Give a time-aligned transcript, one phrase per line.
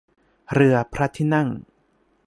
[0.53, 1.47] เรือพระที่นั่ง